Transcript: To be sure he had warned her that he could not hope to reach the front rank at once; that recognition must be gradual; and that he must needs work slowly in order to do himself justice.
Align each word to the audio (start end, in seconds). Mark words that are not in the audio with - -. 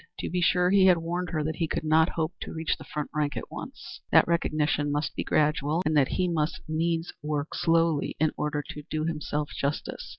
To 0.21 0.31
be 0.31 0.41
sure 0.41 0.71
he 0.71 0.87
had 0.87 0.97
warned 0.97 1.29
her 1.29 1.43
that 1.43 1.57
he 1.57 1.67
could 1.67 1.83
not 1.83 2.09
hope 2.17 2.33
to 2.41 2.51
reach 2.51 2.75
the 2.75 2.83
front 2.83 3.11
rank 3.13 3.37
at 3.37 3.51
once; 3.51 4.01
that 4.11 4.27
recognition 4.27 4.91
must 4.91 5.13
be 5.15 5.23
gradual; 5.23 5.83
and 5.85 5.95
that 5.95 6.07
he 6.13 6.27
must 6.27 6.59
needs 6.67 7.13
work 7.21 7.49
slowly 7.53 8.15
in 8.19 8.31
order 8.35 8.63
to 8.69 8.81
do 8.89 9.05
himself 9.05 9.51
justice. 9.55 10.09